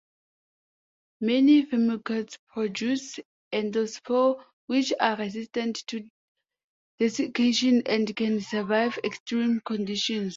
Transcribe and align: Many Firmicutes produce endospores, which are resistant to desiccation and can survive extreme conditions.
Many 1.19 1.67
Firmicutes 1.67 2.39
produce 2.51 3.19
endospores, 3.53 4.41
which 4.65 4.91
are 4.99 5.15
resistant 5.15 5.75
to 5.85 6.09
desiccation 6.97 7.83
and 7.85 8.15
can 8.15 8.41
survive 8.41 8.97
extreme 9.03 9.61
conditions. 9.63 10.29